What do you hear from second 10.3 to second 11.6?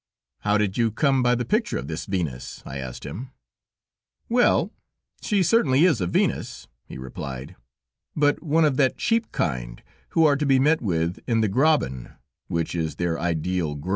to be met with in the